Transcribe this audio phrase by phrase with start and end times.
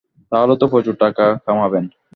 [0.31, 1.85] তাহলে তো প্রচুর টাকা কামাবেন।